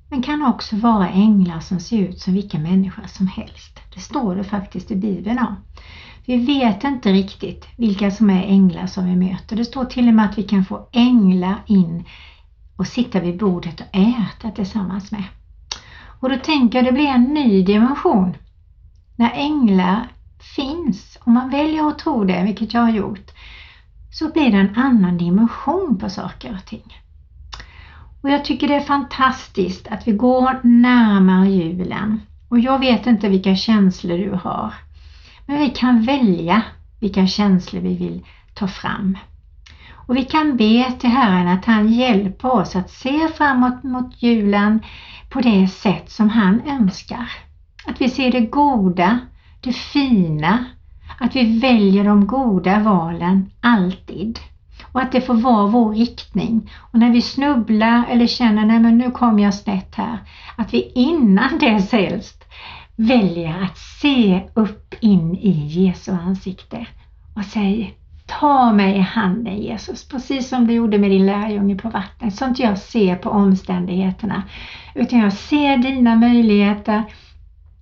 Men 0.09 0.21
kan 0.21 0.45
också 0.45 0.75
vara 0.75 1.09
änglar 1.09 1.59
som 1.59 1.79
ser 1.79 1.97
ut 1.97 2.19
som 2.19 2.33
vilka 2.33 2.59
människor 2.59 3.03
som 3.07 3.27
helst. 3.27 3.79
Det 3.93 3.99
står 3.99 4.35
det 4.35 4.43
faktiskt 4.43 4.91
i 4.91 4.95
Bibeln 4.95 5.39
om. 5.39 5.55
Vi 6.25 6.37
vet 6.37 6.83
inte 6.83 7.11
riktigt 7.11 7.67
vilka 7.77 8.11
som 8.11 8.29
är 8.29 8.43
änglar 8.43 8.87
som 8.87 9.05
vi 9.05 9.15
möter. 9.15 9.55
Det 9.55 9.65
står 9.65 9.85
till 9.85 10.07
och 10.07 10.13
med 10.13 10.25
att 10.25 10.37
vi 10.37 10.43
kan 10.43 10.65
få 10.65 10.87
änglar 10.91 11.63
in 11.67 12.05
och 12.75 12.87
sitta 12.87 13.19
vid 13.19 13.37
bordet 13.37 13.81
och 13.81 13.95
äta 13.95 14.51
tillsammans 14.55 15.11
med. 15.11 15.23
Och 16.19 16.29
då 16.29 16.37
tänker 16.37 16.77
jag 16.77 16.85
det 16.85 16.91
blir 16.91 17.07
en 17.07 17.23
ny 17.23 17.63
dimension. 17.63 18.33
När 19.15 19.31
änglar 19.35 20.07
finns, 20.43 21.17
om 21.23 21.33
man 21.33 21.49
väljer 21.49 21.87
att 21.87 21.99
tro 21.99 22.23
det, 22.23 22.43
vilket 22.43 22.73
jag 22.73 22.81
har 22.81 22.91
gjort, 22.91 23.31
så 24.11 24.31
blir 24.31 24.51
det 24.51 24.57
en 24.57 24.75
annan 24.75 25.17
dimension 25.17 25.97
på 25.97 26.09
saker 26.09 26.53
och 26.53 26.65
ting. 26.65 26.97
Och 28.21 28.29
jag 28.29 28.45
tycker 28.45 28.67
det 28.67 28.75
är 28.75 28.81
fantastiskt 28.81 29.87
att 29.87 30.07
vi 30.07 30.11
går 30.11 30.59
närmare 30.63 31.49
julen. 31.49 32.21
Och 32.49 32.59
jag 32.59 32.79
vet 32.79 33.07
inte 33.07 33.29
vilka 33.29 33.55
känslor 33.55 34.17
du 34.17 34.31
har. 34.43 34.73
Men 35.45 35.59
vi 35.59 35.69
kan 35.69 36.01
välja 36.01 36.61
vilka 36.99 37.27
känslor 37.27 37.81
vi 37.81 37.95
vill 37.95 38.25
ta 38.53 38.67
fram. 38.67 39.17
Och 39.93 40.17
vi 40.17 40.23
kan 40.23 40.57
be 40.57 40.91
till 40.99 41.09
Herren 41.09 41.47
att 41.47 41.65
han 41.65 41.93
hjälper 41.93 42.51
oss 42.51 42.75
att 42.75 42.89
se 42.89 43.27
framåt 43.27 43.83
mot 43.83 44.23
julen 44.23 44.79
på 45.29 45.41
det 45.41 45.67
sätt 45.67 46.11
som 46.11 46.29
han 46.29 46.61
önskar. 46.61 47.31
Att 47.85 48.01
vi 48.01 48.09
ser 48.09 48.31
det 48.31 48.41
goda, 48.41 49.19
det 49.61 49.73
fina, 49.73 50.65
att 51.19 51.35
vi 51.35 51.59
väljer 51.59 52.03
de 52.03 52.27
goda 52.27 52.79
valen 52.79 53.51
alltid. 53.61 54.39
Och 54.91 55.01
att 55.01 55.11
det 55.11 55.21
får 55.21 55.33
vara 55.33 55.67
vår 55.67 55.93
riktning. 55.93 56.71
Och 56.91 56.99
när 56.99 57.09
vi 57.09 57.21
snubblar 57.21 58.05
eller 58.09 58.27
känner 58.27 58.65
nej 58.65 58.79
men 58.79 58.97
nu 58.97 59.11
kom 59.11 59.39
jag 59.39 59.53
snett 59.53 59.95
här, 59.95 60.17
att 60.55 60.73
vi 60.73 60.91
innan 60.95 61.57
dess 61.59 61.91
helst 61.91 62.43
väljer 62.95 63.63
att 63.63 63.77
se 63.77 64.43
upp 64.53 64.93
in 64.99 65.35
i 65.35 65.51
Jesu 65.51 66.11
ansikte 66.11 66.87
och 67.35 67.45
säga 67.45 67.87
Ta 68.39 68.73
mig 68.73 68.97
i 68.97 68.99
handen 68.99 69.57
Jesus, 69.57 70.07
precis 70.07 70.49
som 70.49 70.67
du 70.67 70.73
gjorde 70.73 70.97
med 70.97 71.11
din 71.11 71.25
lärjunge 71.25 71.75
på 71.75 71.89
vattnet, 71.89 72.35
så 72.35 72.45
inte 72.45 72.61
jag 72.61 72.77
ser 72.77 73.15
på 73.15 73.29
omständigheterna, 73.29 74.43
utan 74.95 75.19
jag 75.19 75.33
ser 75.33 75.77
dina 75.77 76.15
möjligheter, 76.15 77.03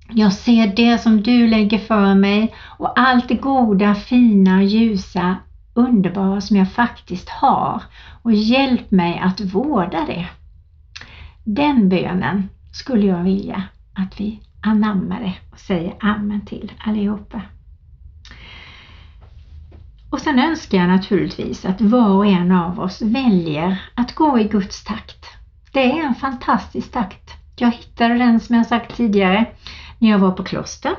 jag 0.09 0.33
ser 0.33 0.75
det 0.75 0.97
som 0.97 1.21
du 1.21 1.47
lägger 1.47 1.77
för 1.79 2.15
mig 2.15 2.55
och 2.77 2.99
allt 2.99 3.27
det 3.27 3.35
goda, 3.35 3.95
fina, 3.95 4.63
ljusa, 4.63 5.37
underbara 5.73 6.41
som 6.41 6.57
jag 6.57 6.71
faktiskt 6.71 7.29
har 7.29 7.83
och 8.21 8.33
hjälp 8.33 8.91
mig 8.91 9.19
att 9.23 9.41
vårda 9.41 10.05
det. 10.05 10.27
Den 11.43 11.89
bönen 11.89 12.49
skulle 12.71 13.05
jag 13.05 13.23
vilja 13.23 13.63
att 13.93 14.19
vi 14.19 14.39
anammade 14.61 15.33
och 15.51 15.59
säger 15.59 15.95
amen 15.99 16.45
till 16.45 16.71
allihopa. 16.79 17.41
Och 20.09 20.19
sen 20.19 20.39
önskar 20.39 20.77
jag 20.77 20.87
naturligtvis 20.87 21.65
att 21.65 21.81
var 21.81 22.09
och 22.09 22.25
en 22.25 22.51
av 22.51 22.79
oss 22.79 23.01
väljer 23.01 23.81
att 23.95 24.15
gå 24.15 24.39
i 24.39 24.43
Guds 24.43 24.83
takt. 24.83 25.25
Det 25.71 25.91
är 25.91 26.03
en 26.03 26.15
fantastisk 26.15 26.91
takt. 26.91 27.31
Jag 27.55 27.71
hittade 27.71 28.13
den 28.13 28.39
som 28.39 28.55
jag 28.55 28.65
sagt 28.65 28.95
tidigare 28.95 29.45
när 29.99 30.09
jag 30.09 30.19
var 30.19 30.31
på 30.31 30.43
kloster. 30.43 30.95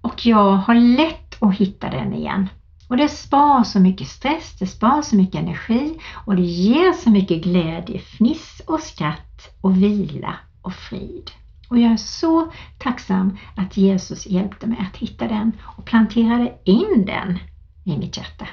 Och 0.00 0.26
jag 0.26 0.52
har 0.52 0.74
lätt 0.74 1.42
att 1.42 1.54
hitta 1.54 1.90
den 1.90 2.14
igen. 2.14 2.48
Och 2.88 2.96
det 2.96 3.08
spar 3.08 3.64
så 3.64 3.80
mycket 3.80 4.08
stress, 4.08 4.56
det 4.58 4.66
spar 4.66 5.02
så 5.02 5.16
mycket 5.16 5.40
energi 5.40 5.98
och 6.24 6.36
det 6.36 6.42
ger 6.42 6.92
så 6.92 7.10
mycket 7.10 7.42
glädje, 7.42 7.98
fniss 7.98 8.62
och 8.66 8.80
skratt 8.80 9.56
och 9.60 9.82
vila 9.82 10.34
och 10.62 10.72
frid. 10.72 11.30
Och 11.68 11.78
jag 11.78 11.92
är 11.92 11.96
så 11.96 12.52
tacksam 12.78 13.38
att 13.56 13.76
Jesus 13.76 14.26
hjälpte 14.26 14.66
mig 14.66 14.78
att 14.80 14.96
hitta 14.96 15.28
den 15.28 15.52
och 15.62 15.84
planterade 15.84 16.52
in 16.64 17.04
den 17.06 17.38
i 17.84 17.98
mitt 17.98 18.16
hjärta. 18.16 18.46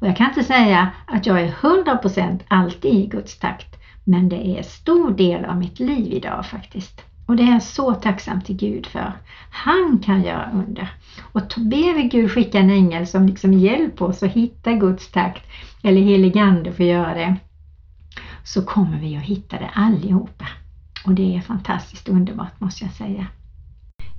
Och 0.00 0.06
jag 0.06 0.16
kan 0.16 0.28
inte 0.28 0.44
säga 0.44 0.90
att 1.06 1.26
jag 1.26 1.40
är 1.40 1.52
100% 1.52 2.40
alltid 2.48 2.94
i 2.94 3.06
Guds 3.06 3.38
takt, 3.38 3.76
men 4.04 4.28
det 4.28 4.48
är 4.48 4.58
en 4.58 4.64
stor 4.64 5.10
del 5.10 5.44
av 5.44 5.56
mitt 5.56 5.80
liv 5.80 6.12
idag 6.12 6.46
faktiskt. 6.46 7.09
Och 7.30 7.36
det 7.36 7.42
är 7.42 7.52
jag 7.52 7.62
så 7.62 7.94
tacksam 7.94 8.40
till 8.40 8.56
Gud 8.56 8.86
för. 8.86 9.12
Han 9.50 9.98
kan 10.04 10.22
göra 10.22 10.50
under. 10.54 10.92
Och 11.32 11.42
ber 11.56 11.94
vi 11.94 12.02
Gud 12.02 12.30
skicka 12.30 12.58
en 12.58 12.70
ängel 12.70 13.06
som 13.06 13.26
liksom 13.26 13.52
hjälper 13.52 14.04
oss 14.04 14.22
att 14.22 14.32
hitta 14.32 14.72
Guds 14.72 15.10
takt, 15.10 15.46
eller 15.82 16.00
heligande 16.00 16.72
får 16.72 16.86
göra 16.86 17.14
det, 17.14 17.36
så 18.44 18.62
kommer 18.62 18.98
vi 18.98 19.16
att 19.16 19.22
hitta 19.22 19.58
det 19.58 19.70
allihopa. 19.74 20.46
Och 21.04 21.14
det 21.14 21.36
är 21.36 21.40
fantastiskt 21.40 22.08
underbart 22.08 22.60
måste 22.60 22.84
jag 22.84 22.92
säga. 22.92 23.26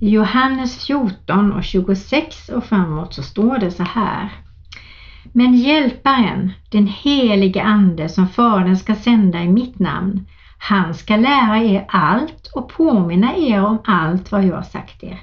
I 0.00 0.08
Johannes 0.08 0.86
14 0.86 1.52
och 1.52 1.64
26 1.64 2.48
och 2.48 2.64
framåt 2.64 3.14
så 3.14 3.22
står 3.22 3.58
det 3.58 3.70
så 3.70 3.82
här. 3.82 4.28
Men 5.32 5.54
Hjälparen, 5.54 6.52
den 6.70 6.86
helige 6.86 7.62
Ande 7.62 8.08
som 8.08 8.28
Fadern 8.28 8.76
ska 8.76 8.94
sända 8.94 9.42
i 9.42 9.48
mitt 9.48 9.78
namn, 9.78 10.26
han 10.64 10.94
ska 10.94 11.16
lära 11.16 11.58
er 11.58 11.84
allt 11.88 12.46
och 12.54 12.68
påminna 12.68 13.36
er 13.36 13.64
om 13.64 13.78
allt 13.84 14.32
vad 14.32 14.44
jag 14.44 14.54
har 14.54 14.62
sagt 14.62 15.02
er. 15.02 15.20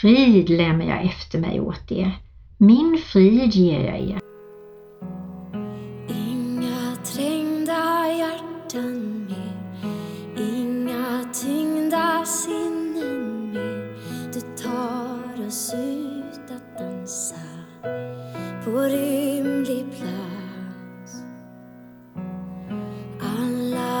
Frid 0.00 0.48
lämnar 0.48 0.86
jag 0.86 1.04
efter 1.04 1.38
mig 1.38 1.60
åt 1.60 1.92
er. 1.92 2.10
Min 2.56 2.98
frid 3.06 3.54
ger 3.54 3.80
jag 3.80 3.98
er. 3.98 4.20
Inga 6.08 6.96
trängda 7.14 8.06
hjärtan 8.18 9.26
mer, 9.28 9.92
inga 10.36 11.24
tyngda 11.44 12.24
sinnen 12.24 13.52
mer. 13.52 13.96
Du 14.34 14.40
tar 14.40 15.46
oss 15.46 15.74
ut 15.74 16.50
att 16.50 16.78
dansa 16.78 17.36
på 18.64 18.70
ryggen 18.70 19.35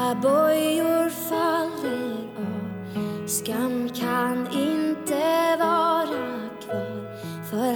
Alla 0.06 0.14
bojor 0.14 1.08
faller 1.10 2.16
av, 2.38 3.26
skam 3.26 3.88
kan 3.88 4.46
inte 4.52 5.56
vara 5.58 6.50
kvar. 6.60 7.50
För 7.50 7.72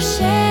ska 0.00 0.49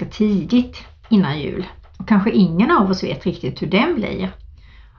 ganska 0.00 0.16
tidigt 0.16 0.84
innan 1.08 1.40
jul 1.40 1.66
och 1.98 2.08
kanske 2.08 2.30
ingen 2.30 2.70
av 2.70 2.90
oss 2.90 3.04
vet 3.04 3.26
riktigt 3.26 3.62
hur 3.62 3.66
den 3.66 3.94
blir. 3.94 4.30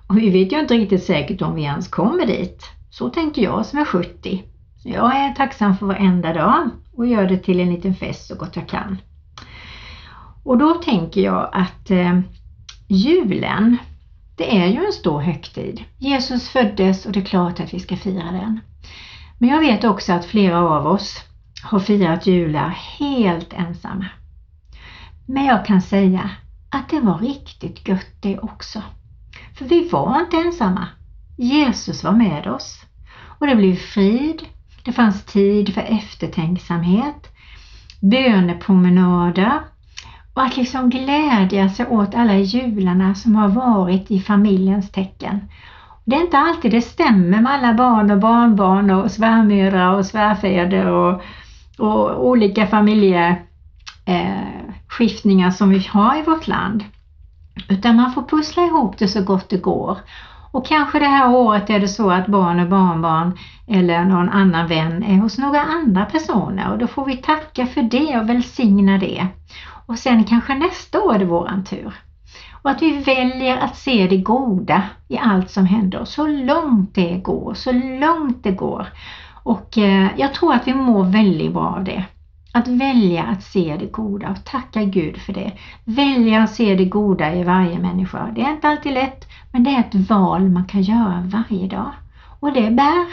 Och 0.08 0.18
vi 0.18 0.30
vet 0.30 0.52
ju 0.52 0.60
inte 0.60 0.74
riktigt 0.74 1.04
säkert 1.04 1.42
om 1.42 1.56
vi 1.56 1.64
ens 1.64 1.88
kommer 1.88 2.26
dit. 2.26 2.64
Så 2.90 3.10
tänker 3.10 3.42
jag 3.42 3.66
som 3.66 3.80
är 3.80 3.86
70. 3.86 4.44
Så 4.78 4.90
jag 4.90 5.16
är 5.16 5.34
tacksam 5.34 5.78
för 5.78 5.86
varenda 5.86 6.34
dag 6.34 6.70
och 6.94 7.08
gör 7.08 7.28
det 7.28 7.38
till 7.38 7.60
en 7.60 7.74
liten 7.74 7.96
fest 7.96 8.28
så 8.28 8.36
gott 8.36 8.56
jag 8.56 8.68
kan. 8.68 8.98
Och 10.44 10.58
då 10.58 10.74
tänker 10.74 11.22
jag 11.22 11.50
att 11.54 11.92
eh, 11.92 12.20
julen, 12.88 13.78
det 14.38 14.58
är 14.58 14.68
ju 14.68 14.86
en 14.86 14.94
stor 14.94 15.20
högtid. 15.20 15.84
Jesus 15.98 16.50
föddes 16.50 17.06
och 17.06 17.12
det 17.12 17.20
är 17.20 17.26
klart 17.26 17.60
att 17.60 17.74
vi 17.74 17.80
ska 17.80 17.98
fira 17.98 18.32
den. 18.32 18.60
Men 19.38 19.50
jag 19.50 19.60
vet 19.60 19.84
också 19.84 20.14
att 20.14 20.26
flera 20.26 20.60
av 20.60 20.88
oss 20.88 21.24
har 21.64 21.80
firat 21.80 22.28
jular 22.28 22.70
helt 23.00 23.54
ensamma. 23.54 24.06
Men 25.34 25.46
jag 25.46 25.66
kan 25.66 25.82
säga 25.82 26.30
att 26.70 26.90
det 26.90 27.00
var 27.00 27.18
riktigt 27.18 27.88
gött 27.88 28.22
det 28.22 28.40
också. 28.40 28.82
För 29.58 29.66
vi 29.66 29.90
var 29.90 30.20
inte 30.20 30.38
ensamma. 30.38 30.88
Jesus 31.38 32.04
var 32.04 32.12
med 32.12 32.48
oss. 32.48 32.86
Och 33.40 33.48
det 33.48 33.56
blev 33.56 33.76
frid, 33.76 34.42
det 34.84 34.92
fanns 34.92 35.26
tid 35.26 35.74
för 35.74 35.82
eftertänksamhet, 35.82 37.36
bönepromenader 38.02 39.60
och 40.34 40.44
att 40.44 40.58
liksom 40.58 40.90
glädja 40.90 41.70
sig 41.70 41.88
åt 41.88 42.16
alla 42.16 42.36
jularna 42.36 43.16
som 43.16 43.36
har 43.36 43.48
varit 43.48 44.12
i 44.12 44.20
familjens 44.20 44.92
tecken. 44.92 45.40
Det 46.06 46.16
är 46.16 46.22
inte 46.22 46.38
alltid 46.38 46.72
det 46.72 46.82
stämmer 46.82 47.42
med 47.42 47.52
alla 47.52 47.74
barn 47.74 48.12
och 48.12 48.20
barnbarn 48.20 48.92
och 48.92 49.12
svärmödrar 49.12 49.94
och 49.94 50.06
svärfäder 50.06 50.86
och, 50.86 51.22
och 51.78 52.28
olika 52.28 52.68
familje... 52.68 53.36
eh, 54.06 54.61
skiftningar 54.92 55.52
som 55.52 55.70
vi 55.70 55.88
har 55.88 56.20
i 56.20 56.22
vårt 56.22 56.48
land. 56.48 56.84
Utan 57.70 57.96
man 57.96 58.14
får 58.14 58.24
pussla 58.24 58.64
ihop 58.64 58.98
det 58.98 59.08
så 59.08 59.22
gott 59.24 59.50
det 59.50 59.58
går. 59.58 59.98
Och 60.52 60.66
kanske 60.66 61.00
det 61.00 61.06
här 61.06 61.30
året 61.30 61.70
är 61.70 61.80
det 61.80 61.88
så 61.88 62.12
att 62.12 62.28
barn 62.28 62.60
och 62.60 62.70
barnbarn 62.70 63.38
eller 63.68 64.06
någon 64.06 64.30
annan 64.30 64.68
vän 64.68 65.04
är 65.04 65.18
hos 65.18 65.38
några 65.38 65.62
andra 65.62 66.06
personer 66.06 66.72
och 66.72 66.78
då 66.78 66.88
får 66.88 67.06
vi 67.06 67.18
tacka 67.18 67.66
för 67.66 67.82
det 67.82 68.20
och 68.20 68.30
välsigna 68.30 68.98
det. 68.98 69.28
Och 69.86 70.00
sen 70.00 70.24
kanske 70.24 70.56
nästa 70.56 71.02
år 71.02 71.16
är 71.16 71.20
det 71.20 71.26
våran 71.26 71.64
tur. 71.64 71.94
Och 72.62 72.70
att 72.70 72.82
vi 72.82 72.92
väljer 72.92 73.58
att 73.58 73.78
se 73.78 74.08
det 74.08 74.18
goda 74.18 74.84
i 75.08 75.18
allt 75.18 75.50
som 75.50 75.66
händer 75.66 76.06
så 76.06 76.28
långt 76.28 76.96
det 76.96 77.18
går, 77.18 77.54
så 77.54 77.72
långt 77.72 78.44
det 78.44 78.52
går. 78.52 78.88
Och 79.44 79.78
eh, 79.78 80.08
jag 80.18 80.34
tror 80.34 80.54
att 80.54 80.68
vi 80.68 80.74
mår 80.74 81.04
väldigt 81.04 81.54
bra 81.54 81.76
av 81.78 81.84
det. 81.84 82.06
Att 82.54 82.68
välja 82.68 83.24
att 83.24 83.44
se 83.44 83.78
det 83.80 83.86
goda 83.86 84.30
och 84.30 84.46
tacka 84.46 84.84
Gud 84.84 85.18
för 85.18 85.34
det. 85.34 85.52
Välja 85.84 86.44
att 86.44 86.56
se 86.56 86.76
det 86.76 86.86
goda 86.86 87.36
i 87.36 87.44
varje 87.44 87.80
människa. 87.80 88.32
Det 88.36 88.42
är 88.42 88.52
inte 88.52 88.68
alltid 88.68 88.94
lätt, 88.94 89.28
men 89.52 89.64
det 89.64 89.72
är 89.72 89.80
ett 89.80 90.10
val 90.10 90.50
man 90.50 90.66
kan 90.66 90.82
göra 90.82 91.24
varje 91.26 91.68
dag. 91.68 91.92
Och 92.40 92.54
det 92.54 92.72
bär. 92.72 93.06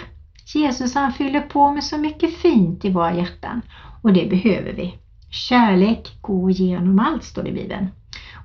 Jesus 0.54 0.94
han 0.94 1.12
fyller 1.12 1.40
på 1.40 1.70
med 1.70 1.84
så 1.84 1.98
mycket 1.98 2.36
fint 2.36 2.84
i 2.84 2.90
våra 2.90 3.14
hjärtan 3.14 3.62
och 4.02 4.12
det 4.12 4.30
behöver 4.30 4.72
vi. 4.72 4.98
Kärlek 5.30 6.18
går 6.20 6.50
igenom 6.50 6.98
allt, 6.98 7.24
står 7.24 7.42
det 7.42 7.48
i 7.48 7.52
Bibeln. 7.52 7.88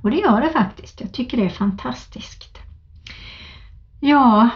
Och 0.01 0.11
det 0.11 0.17
gör 0.17 0.41
det 0.41 0.49
faktiskt. 0.49 1.01
Jag 1.01 1.13
tycker 1.13 1.37
det 1.37 1.45
är 1.45 1.49
fantastiskt. 1.49 2.57
Ja, 3.99 4.49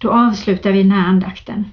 då 0.00 0.10
avslutar 0.10 0.72
vi 0.72 0.82
den 0.82 0.92
här 0.92 1.08
andakten. 1.08 1.64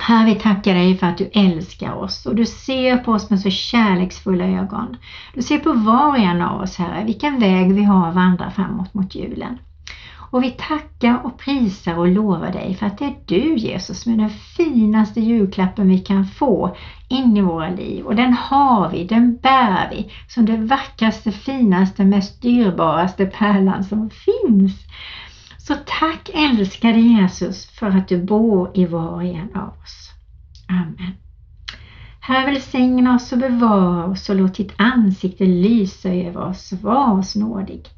Herre, 0.00 0.26
vi 0.26 0.34
tackar 0.34 0.74
dig 0.74 0.96
för 0.96 1.06
att 1.06 1.18
du 1.18 1.30
älskar 1.32 1.92
oss 1.92 2.26
och 2.26 2.34
du 2.34 2.46
ser 2.46 2.96
på 2.96 3.12
oss 3.12 3.30
med 3.30 3.40
så 3.40 3.50
kärleksfulla 3.50 4.44
ögon. 4.44 4.96
Du 5.34 5.42
ser 5.42 5.58
på 5.58 5.72
var 5.72 6.08
och 6.08 6.18
en 6.18 6.42
av 6.42 6.60
oss, 6.60 6.76
Herre, 6.76 7.04
vilken 7.04 7.40
väg 7.40 7.72
vi 7.72 7.82
har 7.82 8.08
att 8.08 8.14
vandra 8.14 8.50
framåt 8.50 8.94
mot 8.94 9.14
julen. 9.14 9.58
Och 10.30 10.42
vi 10.42 10.50
tackar 10.50 11.20
och 11.24 11.38
prisar 11.38 11.98
och 11.98 12.08
lovar 12.08 12.52
dig 12.52 12.74
för 12.74 12.86
att 12.86 12.98
det 12.98 13.04
är 13.04 13.16
du 13.26 13.56
Jesus 13.56 14.00
som 14.00 14.12
är 14.12 14.16
den 14.16 14.30
finaste 14.30 15.20
julklappen 15.20 15.88
vi 15.88 15.98
kan 15.98 16.24
få 16.24 16.76
in 17.08 17.36
i 17.36 17.40
våra 17.40 17.68
liv. 17.68 18.04
Och 18.04 18.16
den 18.16 18.32
har 18.32 18.88
vi, 18.88 19.04
den 19.04 19.36
bär 19.36 19.88
vi 19.90 20.12
som 20.28 20.46
det 20.46 20.56
vackraste, 20.56 21.32
finaste, 21.32 22.04
mest 22.04 22.42
dyrbaraste 22.42 23.26
pärlan 23.26 23.84
som 23.84 24.10
finns. 24.10 24.72
Så 25.66 25.76
tack 25.86 26.30
älskade 26.34 27.00
Jesus 27.00 27.66
för 27.66 27.86
att 27.86 28.08
du 28.08 28.24
bor 28.24 28.70
i 28.74 28.86
var 28.86 29.08
och 29.08 29.24
en 29.24 29.56
av 29.56 29.68
oss. 29.68 30.10
Amen. 30.68 31.12
Herre 32.20 32.46
välsigna 32.46 33.14
oss 33.14 33.32
och 33.32 33.38
bevara 33.38 34.04
oss 34.04 34.28
och 34.28 34.36
låt 34.36 34.54
ditt 34.54 34.72
ansikte 34.76 35.44
lysa 35.44 36.08
över 36.08 36.40
oss. 36.40 36.72
Var 36.72 37.12
oss 37.18 37.36
nådig. 37.36 37.88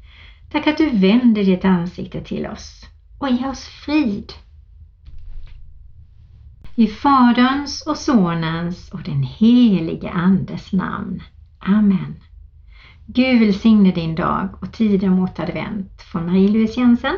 Tack 0.51 0.67
att 0.67 0.77
du 0.77 0.89
vänder 0.89 1.43
ditt 1.43 1.65
ansikte 1.65 2.21
till 2.21 2.47
oss 2.47 2.85
och 3.19 3.29
ger 3.29 3.49
oss 3.49 3.65
frid. 3.65 4.33
I 6.75 6.87
Faderns 6.87 7.81
och 7.87 7.97
Sonens 7.97 8.91
och 8.91 9.03
den 9.03 9.23
helige 9.23 10.09
Andes 10.09 10.71
namn. 10.71 11.23
Amen. 11.59 12.15
Gud 13.07 13.39
välsigne 13.39 13.91
din 13.91 14.15
dag 14.15 14.49
och 14.61 14.73
tiden 14.73 15.11
mot 15.11 15.39
advent 15.39 16.01
från 16.01 16.25
Marie-Louise 16.25 16.79
Jensen 16.79 17.17